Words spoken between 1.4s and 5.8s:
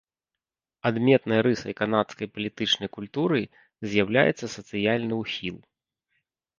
рысай канадскай палітычнай культуры з'яўляецца сацыяльны ўхіл.